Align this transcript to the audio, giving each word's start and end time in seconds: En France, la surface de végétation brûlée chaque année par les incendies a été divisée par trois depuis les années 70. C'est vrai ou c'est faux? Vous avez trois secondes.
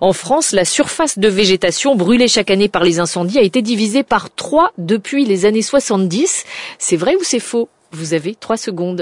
En 0.00 0.14
France, 0.14 0.52
la 0.52 0.64
surface 0.64 1.18
de 1.18 1.28
végétation 1.28 1.94
brûlée 1.94 2.26
chaque 2.26 2.50
année 2.50 2.68
par 2.68 2.82
les 2.82 2.98
incendies 2.98 3.38
a 3.38 3.42
été 3.42 3.60
divisée 3.60 4.02
par 4.02 4.34
trois 4.34 4.72
depuis 4.78 5.26
les 5.26 5.44
années 5.44 5.60
70. 5.60 6.44
C'est 6.78 6.96
vrai 6.96 7.14
ou 7.14 7.22
c'est 7.22 7.40
faux? 7.40 7.68
Vous 7.90 8.14
avez 8.14 8.34
trois 8.34 8.56
secondes. 8.56 9.00